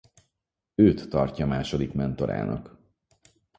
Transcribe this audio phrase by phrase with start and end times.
[0.75, 2.79] Őt tartja második mentorának.